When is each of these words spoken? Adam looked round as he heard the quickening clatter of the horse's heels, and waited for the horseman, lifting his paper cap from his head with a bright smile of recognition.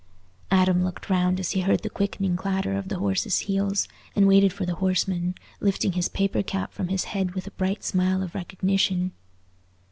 Adam 0.49 0.83
looked 0.83 1.11
round 1.11 1.39
as 1.39 1.51
he 1.51 1.61
heard 1.61 1.81
the 1.83 1.87
quickening 1.87 2.35
clatter 2.35 2.75
of 2.75 2.87
the 2.87 2.97
horse's 2.97 3.37
heels, 3.41 3.87
and 4.15 4.25
waited 4.27 4.51
for 4.51 4.65
the 4.65 4.73
horseman, 4.81 5.35
lifting 5.59 5.91
his 5.91 6.09
paper 6.09 6.41
cap 6.41 6.73
from 6.73 6.87
his 6.87 7.03
head 7.03 7.35
with 7.35 7.45
a 7.45 7.51
bright 7.51 7.83
smile 7.83 8.23
of 8.23 8.33
recognition. 8.33 9.11